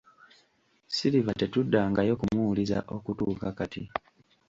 [0.95, 3.83] Silver tetuddangayo kumuwuliza okutuuka kati.